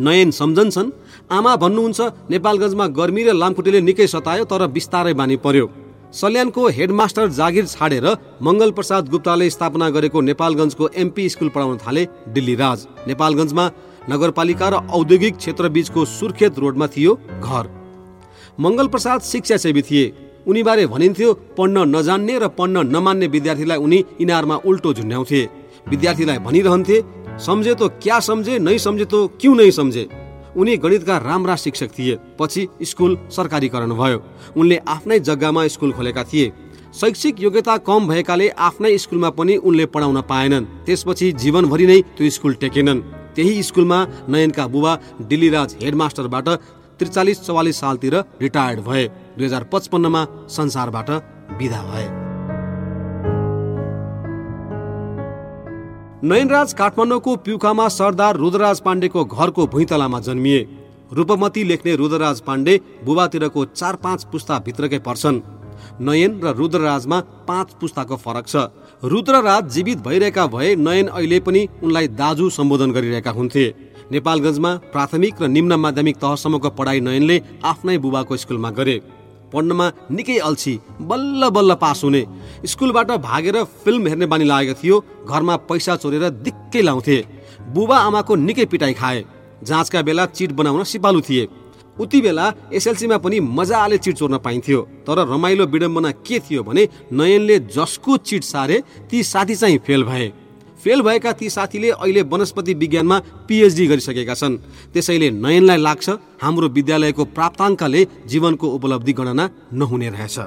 नयन 0.00 0.30
सम्झन्छन् 0.30 0.90
आमा 1.32 1.56
भन्नुहुन्छ 1.56 2.00
नेपालगञ्जमा 2.30 2.86
गर्मी 2.86 3.22
र 3.24 3.32
लामखुट्टेले 3.32 3.80
निकै 3.80 4.06
सतायो 4.06 4.44
तर 4.44 4.66
बिस्तारै 4.66 5.14
बानी 5.14 5.36
पर्यो। 5.36 5.66
सल्यानको 6.12 6.66
हेडमास्टर 6.68 7.26
जागिर 7.30 7.66
छाडेर 7.66 8.06
मङ्गल 8.42 8.70
प्रसाद 8.70 9.08
गुप्ताले 9.08 9.48
स्थापना 9.50 9.88
गरेको 9.90 10.20
नेपालगञ्जको 10.20 10.88
एमपी 11.02 11.28
स्कुल 11.28 11.48
पढाउन 11.48 11.76
थाले 11.78 12.06
दिल्ली 12.34 12.54
राज। 12.54 12.86
नेपालगञ्जमा 13.08 13.66
नगरपालिका 14.10 14.68
र 14.68 14.74
औद्योगिक 14.90 15.36
क्षेत्र 15.36 15.68
बीचको 15.68 16.04
सुर्खेत 16.10 16.58
रोडमा 16.58 16.86
थियो 16.86 17.14
घर। 17.14 17.64
मङ्गल 18.58 18.86
प्रसाद 18.88 19.20
शिक्षासेवी 19.22 19.82
थिए। 19.82 20.12
उनीबारे 20.46 20.86
भनिन्थ्यो 20.86 21.32
पढ्न 21.58 21.86
नजान्ने 21.94 22.38
र 22.38 22.48
पढ्न 22.58 22.86
नमान्ने 22.90 23.26
विद्यार्थीलाई 23.26 23.78
उनी 23.78 24.04
इनारमा 24.20 24.56
उल्टो 24.66 24.94
झुन्ड्याउँथे। 24.94 25.42
विद्यार्थीलाई 25.86 26.38
भनिरहन्थे 26.38 26.96
सम्झे 27.38 27.74
त 27.74 27.82
क्या 28.02 28.18
सम्झे 28.20 28.58
नै 28.58 28.78
सम्झे 28.78 29.04
त 29.04 29.14
क्यों 29.40 29.54
नै 29.54 29.70
सम्झे? 29.70 30.04
उनी 30.56 30.76
गणितका 30.76 31.18
राम्रा 31.18 31.56
शिक्षक 31.56 31.90
थिए। 31.98 32.18
पछि 32.38 32.66
स्कुल 32.82 33.16
सरकारीकरण 33.30 33.90
भयो। 33.90 34.22
उनले 34.56 34.76
आफ्नै 34.88 35.18
जग्गामा 35.20 35.66
स्कुल 35.68 35.92
खोलेका 35.92 36.24
थिए। 36.24 36.52
शैक्षिक 36.94 37.40
योग्यता 37.40 37.76
कम 37.76 38.08
भएकाले 38.08 38.48
आफ्नै 38.48 38.96
स्कुलमा 38.98 39.30
पनि 39.30 39.56
उनले 39.56 39.86
पढाउन 39.86 40.20
पाएनन्। 40.20 40.64
त्यसपछि 40.86 41.32
जीवनभरि 41.32 41.86
नै 41.86 42.00
त्यो 42.16 42.30
स्कुल 42.30 42.54
टेकेनन्। 42.54 43.00
त्यही 43.34 43.62
स्कुलमा 43.62 43.98
नयनका 44.28 44.66
बुबा 44.66 44.98
दिल्लीराज 45.22 45.76
हेडमास्टरबाट 45.82 46.48
त्रिचालिस 46.98 47.40
चौवालिस 47.40 47.80
सालतिर 47.80 48.14
रिटायर्ड 48.42 48.80
भए। 48.80 49.04
दुई 49.38 49.46
हजार 49.46 49.64
पचपन्नमा 49.72 50.26
संसारबाट 50.48 51.10
विदा 51.58 51.82
भए। 51.82 52.29
नयनराज 56.22 56.72
काठमाडौँको 56.74 57.34
प्युखामा 57.36 57.86
सरदार 57.88 58.36
रुद्रराज 58.36 58.80
पाण्डेको 58.80 59.24
घरको 59.24 59.66
भुइँतलामा 59.66 60.18
जन्मिए। 60.20 60.58
रूपमती 61.12 61.62
लेख्ने 61.64 61.94
रुद्रराज 61.96 62.40
पाण्डे 62.40 62.74
बुबातिरको 63.04 63.64
चार 63.66 63.96
पाँच 63.96 64.24
पुस्ता 64.32 64.58
भित्रकै 64.66 64.98
पर्छन्। 64.98 65.40
नयन 66.00 66.40
र 66.44 66.52
रुद्रराजमा 66.52 67.20
पाँच 67.48 67.72
पुस्ताको 67.80 68.16
फरक 68.16 68.46
छ। 68.46 68.68
रुद्रराज 69.02 69.70
जीवित 69.72 69.98
भइरहेका 69.98 70.46
भए 70.46 70.74
नयन 70.76 71.06
अहिले 71.08 71.40
पनि 71.40 71.66
उनलाई 71.82 72.08
दाजु 72.12 72.50
सम्बोधन 72.50 72.92
गरिरहेका 72.92 73.30
हुन्थे। 73.30 73.64
नेपालगञ्जमा 74.12 74.74
प्राथमिक 74.92 75.42
र 75.42 75.48
निम्न 75.48 75.80
माध्यमिक 75.80 76.16
तहसम्मको 76.18 76.70
पढाइ 76.76 77.00
नयनले 77.00 77.40
आफ्नै 77.64 77.96
बुबाको 77.98 78.36
स्कुलमा 78.36 78.70
गरे। 78.76 79.00
पढ्नमा 79.52 79.90
निकै 80.10 80.36
अल्छी 80.38 80.78
बल्ल 81.00 81.48
बल्ल 81.50 81.74
पास 81.74 82.04
हुने। 82.04 82.24
स्कुलबाट 82.66 83.10
भागेर 83.20 83.62
फिल्म 83.84 84.06
हेर्ने 84.06 84.26
बानी 84.26 84.44
लागेको 84.44 84.80
थियो। 84.82 85.04
घरमा 85.26 85.56
पैसा 85.68 85.96
चोरेर 85.96 86.28
दिक्कै 86.40 86.82
लाउँथे। 86.82 87.24
बुबा 87.74 87.96
आमाको 87.98 88.34
निकै 88.36 88.64
पिटाइ 88.66 88.92
खाए। 88.94 89.24
जाँचका 89.64 90.02
बेला 90.02 90.26
चिट 90.26 90.52
बनाउन 90.52 90.84
सिपालु 90.84 91.20
थिए। 91.20 91.48
उति 92.00 92.20
बेला 92.20 92.52
एसएलसीमा 92.72 93.16
पनि 93.18 93.40
मजाले 93.40 93.98
चिट 93.98 94.16
चोर्न 94.16 94.38
पाइन्थ्यो। 94.38 94.80
तर 95.06 95.18
रमाइलो 95.28 95.66
विडम्बना 95.66 96.10
के 96.26 96.38
थियो 96.40 96.62
भने 96.62 96.88
नयनले 97.12 97.58
जसको 97.68 98.16
चिट 98.18 98.44
सारे 98.44 98.82
ती 99.10 99.22
साथी 99.22 99.54
चाहिँ 99.54 99.78
फेल 99.78 100.04
भए। 100.04 100.32
फेल 100.84 101.02
भएका 101.02 101.32
ती 101.32 101.48
साथीले 101.50 101.90
अहिले 101.92 102.22
वनस्पति 102.22 102.74
विज्ञानमा 102.74 103.18
पिएचडी 103.48 103.86
गरिसकेका 103.86 104.34
छन्। 104.34 104.56
त्यसैले 104.92 105.30
नयनलाई 105.30 105.78
लाग्छ 105.78 106.08
हाम्रो 106.42 106.68
विद्यालयको 106.68 107.24
प्राप्ताङ्कले 107.36 108.06
जीवनको 108.26 108.66
उपलब्धि 108.68 109.12
गणना 109.12 109.44
नहुने 109.72 110.08
रहेछ। 110.10 110.38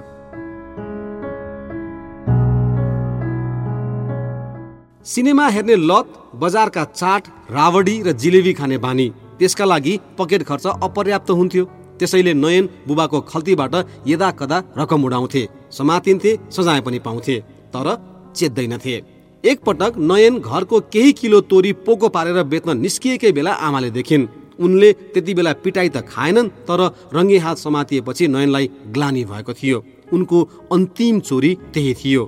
सिनेमा 5.05 5.47
हेर्ने 5.49 5.75
लत 5.75 6.05
बजारका 6.41 6.83
चाट 6.91 7.23
रावडी 7.51 7.95
र 8.01 8.11
जिलेबी 8.15 8.53
खाने 8.53 8.77
बानी 8.77 9.07
त्यसका 9.39 9.65
लागि 9.65 9.93
पकेट 10.17 10.43
खर्च 10.43 10.65
अपर्याप्त 10.81 11.29
हुन्थ्यो। 11.31 11.63
त्यसैले 11.99 12.33
नयन 12.33 12.69
बुबाको 12.87 13.19
खल्तीबाट 13.21 13.75
यदा 14.07 14.29
कदा 14.39 14.57
रकम 14.77 15.03
उडाउँथे 15.05 15.47
समातिन्थे 15.71 16.31
सजाय 16.51 16.81
पनि 16.81 16.99
पाउँथे 16.99 17.35
तर 17.73 17.87
चेत्दैनथे 18.35 18.95
एकपटक 19.43 19.93
नयन 19.99 20.39
घरको 20.39 20.79
केही 20.93 21.11
किलो 21.13 21.39
तोरी 21.43 21.71
पोको 21.85 22.09
पारेर 22.09 22.43
बेच्न 22.43 22.77
निस्किएकै 22.79 23.31
बेला 23.31 23.51
आमाले 23.67 23.89
देखिन्। 23.91 24.27
उनले 24.59 24.91
त्यति 25.13 25.33
बेला 25.33 25.53
पिटाई 25.63 25.89
त 25.89 25.97
खाएनन् 26.07 26.49
तर 26.67 26.81
रङ्गी 27.13 27.37
हात 27.37 27.57
समातिएपछि 27.57 28.27
नयनलाई 28.27 28.69
ग्लानी 28.87 29.23
भएको 29.25 29.53
थियो। 29.53 29.83
उनको 30.13 30.37
अन्तिम 30.71 31.19
चोरी 31.19 31.51
त्यही 31.73 31.93
थियो। 31.93 32.23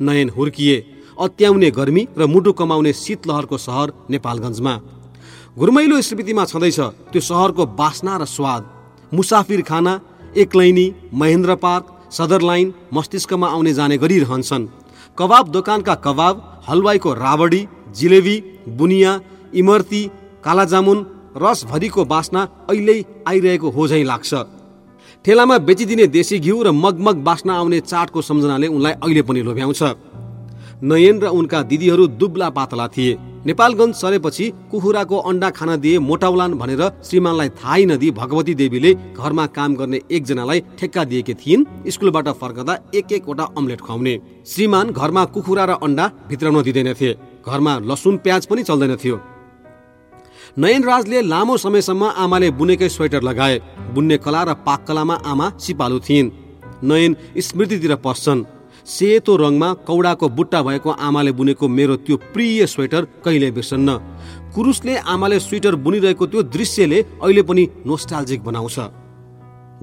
नयन 0.00 0.28
हुर्किए 0.36 0.76
अत्याउने 1.16 1.70
गर्मी 1.70 2.02
र 2.18 2.26
मुटु 2.26 2.52
कमाउने 2.52 2.92
शीतलहरको 2.92 3.56
सहर 3.56 3.92
नेपालगञ्जमा। 4.10 4.74
घुर्मैलो 5.56 6.00
स्मृतिमा 6.02 6.44
छँदैछ 6.44 6.80
त्यो 7.12 7.20
सहरको 7.22 7.66
बासना 7.80 8.16
र 8.16 8.24
स्वाद। 8.26 8.62
मुसाफिर 9.14 9.62
खाना 9.62 9.92
एकलैनी 10.36 10.86
महेन्द्र 11.14 11.54
पार्क 11.56 11.84
सदर 12.12 12.40
लाइन 12.42 12.74
मस्तिष्कमा 12.92 13.48
आउने 13.48 13.72
जाने 13.72 13.96
गरिरहन्छन् 13.98 14.68
कबाब 15.18 15.48
दोकानका 15.48 15.94
कबाब 16.04 16.62
हलवाईको 16.68 17.12
राबडी 17.14 17.60
जिलेबी 17.96 18.36
बुनिया 18.68 19.10
इमर्ती 19.54 20.02
कालाजामुन 20.44 20.98
रसभरिको 21.36 22.04
बास्ना 22.04 22.40
अहिले 22.70 22.96
आइरहेको 23.28 23.70
हो 23.70 23.86
झै 23.88 24.02
लाग्छ। 24.02 24.34
ठेलामा 25.24 25.58
बेचिदिने 25.58 26.06
देशी 26.06 26.38
घिउ 26.38 26.62
र 26.62 26.70
मगमग 26.74 27.22
बास्ना 27.24 27.52
आउने 27.54 27.80
चाटको 27.80 28.22
सम्झनाले 28.22 28.66
उनलाई 28.66 28.92
अहिले 28.94 29.22
पनि 29.22 29.42
लोभ्याउँछ। 29.42 29.82
नयन 30.82 31.16
र 31.22 31.26
उनका 31.30 31.62
दिदीहरू 31.62 32.06
दुब्ला 32.18 32.50
पातला 32.50 32.88
थिए। 32.88 33.18
नेपालगञ्ज 33.46 33.94
सरेपछि 33.94 34.46
कुखुराको 34.70 35.16
अन्डा 35.20 35.48
खान 35.50 35.70
दिए 35.80 35.98
मोटाउलान 36.00 36.52
भनेर 36.54 36.82
श्रीमानलाई 37.04 37.48
थाहै 37.60 37.84
नदिई 37.84 38.10
भगवती 38.10 38.54
देवीले 38.54 38.92
घरमा 39.14 39.46
काम 39.56 39.74
गर्ने 39.74 40.00
एकजनालाई 40.10 40.60
ठेक्का 40.78 41.04
दिएकी 41.04 41.34
थिइन्। 41.34 41.66
स्कुलबाट 41.90 42.28
फर्कँदा 42.40 42.74
एक 42.94 43.12
एकवटा 43.12 43.44
अम्लेट 43.58 43.80
खुवाउने। 43.80 44.14
श्रीमान 44.46 44.90
घरमा 44.90 45.24
कुखुरा 45.34 45.64
र 45.64 45.72
अन्डा 45.84 46.06
भित्राउन 46.28 46.62
दिँदैनथे 46.62 47.12
घरमा 47.44 47.78
लसुन 47.84 48.16
प्याज 48.24 48.46
पनि 48.46 48.62
चल्दैन 48.62 48.96
थियो। 48.96 49.20
नयनराजले 50.58 51.20
लामो 51.22 51.56
समयसम्म 51.56 52.02
आमाले 52.16 52.50
बुनेकै 52.50 52.88
स्वेटर 52.88 53.22
लगाए। 53.22 53.60
बुन्ने 53.94 54.16
कला 54.24 54.42
र 54.42 54.54
पाक 54.64 54.84
कलामा 54.88 55.14
आमा 55.26 55.52
सिपालु 55.58 55.98
थिइन्। 56.00 56.32
नयन 56.82 57.16
स्मृतितिर 57.38 57.94
पस्छन् 57.96 58.44
सेतो 58.86 59.36
रङमा 59.36 59.72
कौडाको 59.88 60.28
बुट्टा 60.28 60.62
भएको 60.62 60.90
आमाले 60.90 61.32
बुनेको 61.32 61.68
मेरो 61.68 61.96
त्यो 61.96 62.16
प्रिय 62.32 62.66
स्वेटर 62.66 63.02
कहिले 63.24 63.50
बिर्सन्न? 63.50 63.88
कुरुसले 64.54 64.94
आमाले 64.96 65.38
स्वेटर 65.40 65.74
बुनिरहेको 65.76 66.26
त्यो 66.26 66.42
दृश्यले 66.44 66.98
अहिले 67.22 67.42
पनि 67.42 67.68
नोस्टाल्जिक 67.86 68.44
बनाउँछ। 68.44 68.78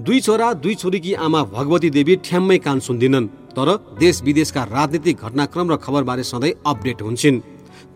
दुई 0.00 0.20
छोरा 0.20 0.52
दुई 0.54 0.74
छोरीकी 0.74 1.12
आमा 1.16 1.42
भगवती 1.52 1.90
देवी 1.90 2.16
ठ्याम्मै 2.16 2.58
कान 2.58 2.78
सुन्दिनन् 2.80 3.26
तर 3.52 3.68
देश 3.98 4.22
विदेशका 4.22 4.62
राजनीतिक 4.64 5.16
घटनाक्रम 5.18 5.70
र 5.72 5.76
खबरबारे 5.76 6.22
सधैँ 6.22 6.52
अपडेट 6.66 7.02
हुन्छन्। 7.02 7.42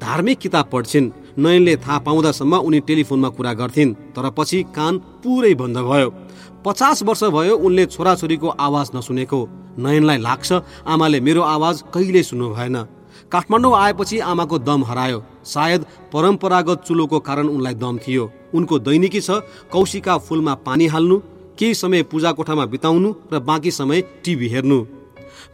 धार्मिक 0.02 0.38
किताब 0.38 0.68
पढ्छिन् 0.72 1.10
नयनले 1.38 1.76
थाहा 1.76 1.98
पाउँदासम्म 1.98 2.54
उनी 2.58 2.80
टेलिफोनमा 2.80 3.28
कुरा 3.28 3.52
गर्थिन् 3.52 3.94
तर 4.12 4.30
पछि 4.36 4.62
कान 4.76 4.98
पुरै 5.22 5.54
बन्द 5.54 5.78
भयो। 5.78 6.10
पचास 6.66 7.02
वर्ष 7.02 7.22
भयो 7.30 7.56
उनले 7.56 7.84
छोराछोरीको 7.86 8.48
आवाज 8.58 8.90
नसुनेको। 8.94 9.40
नयनलाई 9.78 10.18
लाग्छ 10.18 10.52
आमाले 10.84 11.20
मेरो 11.20 11.42
आवाज 11.46 11.82
कहिल्यै 11.94 12.22
सुन्नु 12.22 12.48
भएन। 12.54 12.76
काठमाडौँ 13.32 13.72
आएपछि 13.76 14.18
आमाको 14.20 14.58
दम 14.58 14.84
हरायो। 14.84 15.22
सायद 15.46 15.84
परम्परागत 16.12 16.82
चुलोको 16.86 17.18
कारण 17.22 17.46
उनलाई 17.48 17.74
दम 17.74 17.98
थियो। 17.98 18.24
उनको 18.54 18.78
दैनिकी 18.82 19.20
छ 19.20 19.30
कौशिका 19.70 20.18
फुलमा 20.18 20.54
पानी 20.66 20.86
हाल्नु 20.86 21.16
केही 21.58 21.74
समय 21.76 22.02
पूजा 22.02 22.32
कोठामा 22.32 22.66
बिताउनु 22.66 23.14
र 23.32 23.38
बाँकी 23.40 23.70
समय 23.70 24.00
टिभी 24.24 24.48
हेर्नु। 24.48 24.78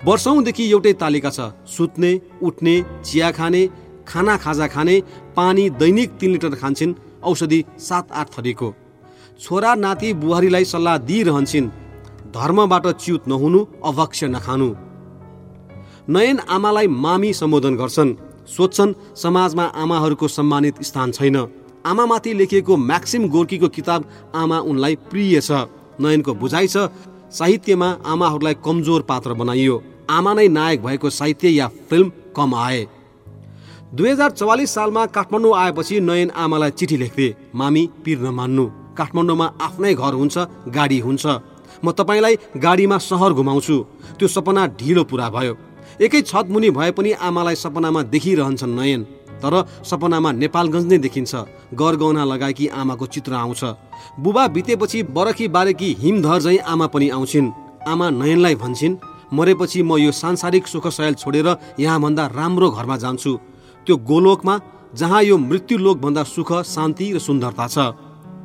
वर्षौँदेखि 0.04 0.70
एउटै 0.70 0.92
तालिका 0.96 1.30
छ 1.30 1.52
सुत्ने 1.68 2.20
उठ्ने 2.42 2.74
चिया 3.04 3.30
खाने 3.30 3.62
खाना 4.08 4.36
खाजा 4.36 4.66
खाने 4.66 5.00
पानी 5.36 5.70
दैनिक 5.76 6.16
तिन 6.20 6.30
लिटर 6.32 6.54
खान्छन् 6.56 6.94
औषधि 7.22 7.64
सात 7.78 8.12
आठ 8.12 8.38
थरीको। 8.38 8.74
छोरा 9.42 9.74
नाति 9.74 10.12
बुहारीलाई 10.14 10.64
सल्लाह 10.64 10.96
दिइरहन्छन्। 10.98 11.68
धर्मबाट 12.30 12.86
च्युत 12.94 13.22
नहुनु 13.28 13.60
अभक्ष्य 13.84 14.26
नखानु। 14.28 14.68
नयन 16.08 16.38
आमालाई 16.48 16.86
मामी 16.86 17.32
सम्बोधन 17.34 17.76
गर्छन्। 17.76 18.14
सोध्छन् 18.46 18.94
समाजमा 19.16 19.64
आमाहरूको 19.82 20.28
सम्मानित 20.28 20.82
स्थान 20.82 21.10
छैन। 21.12 21.36
आमामाथि 21.84 22.32
लेखिएको 22.32 22.76
म्याक्सिम 22.78 23.28
गोर्कीको 23.28 23.68
किताब 23.68 24.04
आमा 24.34 24.58
उनलाई 24.60 24.94
प्रिय 25.10 25.40
छ। 25.40 25.50
नयनको 26.00 26.34
बुझाइ 26.34 26.66
छ 26.68 26.76
साहित्यमा 27.34 27.88
आमाहरूलाई 28.06 28.54
कमजोर 28.64 29.02
पात्र 29.02 29.34
बनाइयो। 29.34 29.82
आमा 30.10 30.32
नै 30.34 30.46
नायक 30.48 30.82
भएको 30.82 31.10
साहित्य 31.10 31.48
या 31.48 31.66
फिल्म 31.90 32.12
कम 32.36 32.54
आए। 32.56 32.86
दुई 33.94 34.10
हजार 34.10 34.30
चौवालिस 34.30 34.74
सालमा 34.74 35.06
काठमाडौँ 35.06 35.56
आएपछि 35.56 36.00
नयन 36.00 36.30
आमालाई 36.30 36.70
चिठी 36.70 36.96
लेख्थे। 36.96 37.34
मामी 37.54 37.82
पिर 38.04 38.18
नमान्नु। 38.20 38.81
काठमाडौँमा 38.92 39.46
आफ्नै 39.60 39.94
घर 39.94 40.14
हुन्छ 40.14 40.36
गाडी 40.68 40.98
हुन्छ। 40.98 41.24
म 41.84 41.90
तपाईँलाई 41.90 42.34
गाडीमा 42.56 42.98
सहर 42.98 43.32
घुमाउँछु। 43.32 43.76
त्यो 44.18 44.28
सपना 44.28 44.62
ढिलो 44.78 45.04
पुरा 45.04 45.28
भयो। 45.30 45.54
एकै 46.00 46.20
छत 46.22 46.46
मुनि 46.48 46.70
भए 46.70 46.90
पनि 46.96 47.10
आमालाई 47.18 47.54
सपनामा 47.54 48.02
देखिरहन्छन् 48.12 48.76
नयन। 48.78 49.02
तर 49.42 49.54
सपनामा 49.82 50.30
नेपालगञ्ज 50.32 50.86
नै 50.86 50.98
देखिन्छ। 50.98 51.32
गरगहना 51.74 52.24
लगाएकी 52.24 52.66
आमाको 52.70 53.06
चित्र 53.06 53.32
आउँछ। 53.34 53.62
बुबा 54.22 54.44
बितेपछि 54.54 55.02
बरखी 55.10 55.46
बारेकी 55.48 55.88
हिमधर 55.98 56.38
झै 56.38 56.56
आमा 56.62 56.86
पनि 56.86 57.08
आउँछिन्। 57.10 57.52
आमा 57.82 58.06
नयनलाई 58.10 58.54
भन्छन् 58.54 59.00
मरेपछि 59.32 59.82
म 59.82 59.96
यो 59.98 60.12
सांसारिक 60.12 60.66
सुख 60.68 60.86
सयल 60.88 61.14
छोडेर 61.14 61.48
यहाँभन्दा 61.80 62.26
राम्रो 62.30 62.70
घरमा 62.70 62.96
जान्छु। 62.96 63.32
त्यो 63.86 63.96
गोलोकमा 63.96 64.54
जहाँ 64.94 65.22
यो 65.22 65.36
मृत्युलोकभन्दा 65.40 66.22
सुख 66.22 66.50
शान्ति 66.62 67.06
र 67.12 67.18
सुन्दरता 67.18 67.66
छ। 67.66 67.78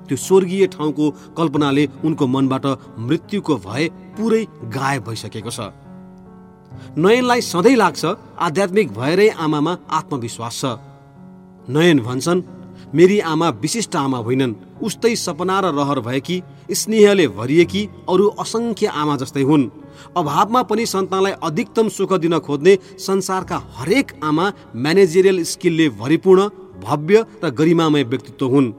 त्यो 0.08 0.18
स्वर्गीय 0.18 0.68
ठाउँको 0.68 1.06
कल्पनाले 1.38 1.84
उनको 2.06 2.28
मनबाट 2.28 2.66
मृत्युको 3.00 3.56
भय 3.68 3.90
पुरै 4.18 4.44
गायब 4.76 5.04
भइसकेको 5.08 5.52
छ। 5.52 5.60
नयनलाई 6.98 7.42
सधैँ 7.44 7.76
लाग्छ 7.76 8.06
आध्यात्मिक 8.40 8.92
भएरै 8.94 9.30
आमामा 9.38 9.78
आत्मविश्वास 9.90 10.62
छ। 10.62 10.66
नयन 11.70 12.00
भन्छन् 12.00 12.46
मेरी 12.96 13.20
आमा 13.20 13.50
विशिष्ट 13.62 13.96
आमा 13.96 14.18
होइनन् 14.18 14.54
उस्तै 14.82 15.16
सपना 15.18 15.60
र 15.60 15.66
रहर 15.76 16.00
भएकी 16.00 16.38
स्नेहले 16.72 17.28
भरिएकी 17.28 17.82
अरू 18.10 18.28
असङ्ख्य 18.40 18.88
आमा 18.94 19.16
जस्तै 19.18 19.44
हुन्। 19.44 19.70
अभावमा 20.16 20.62
पनि 20.70 20.86
सन्तानलाई 20.86 21.34
अधिकतम 21.44 21.88
सुख 21.90 22.14
दिन 22.24 22.38
खोज्ने 22.40 22.78
संसारका 23.00 23.58
हरेक 23.76 24.08
आमा 24.24 24.46
म्यानेजेरियल 24.76 25.44
स्किलले 25.44 25.90
भरिपूर्ण 26.00 26.48
भव्य 26.84 27.26
र 27.44 27.50
गरिमामय 27.50 28.04
व्यक्तित्व 28.04 28.46
हुन्। 28.46 28.74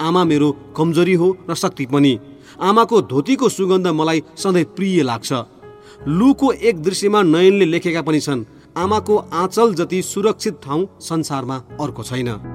आमा 0.00 0.24
मेरो 0.24 0.50
कमजोरी 0.76 1.14
हो 1.14 1.36
र 1.50 1.54
शक्ति 1.54 1.86
पनि। 1.86 2.18
आमाको 2.60 3.02
धोतीको 3.02 3.48
सुगन्ध 3.48 3.86
मलाई 3.86 4.22
सधैँ 4.36 4.64
प्रिय 4.64 5.02
लाग्छ। 5.02 5.32
लुको 6.08 6.52
एक 6.52 6.82
दृश्यमा 6.82 7.22
नयनले 7.22 7.64
लेखेका 7.64 8.02
पनि 8.02 8.20
छन्। 8.20 8.44
आमाको 8.76 9.16
आँचल 9.16 9.74
जति 9.74 10.02
सुरक्षित 10.02 10.60
ठाउँ 10.62 10.88
संसारमा 11.00 11.62
अर्को 11.80 12.02
छैन। 12.02 12.51